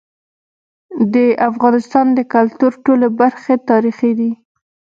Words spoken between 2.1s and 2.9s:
د کلتور